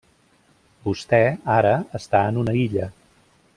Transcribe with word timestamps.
Vostè, 0.87 1.19
ara, 1.57 1.75
està 2.01 2.25
en 2.33 2.43
una 2.45 2.59
illa. 2.65 2.91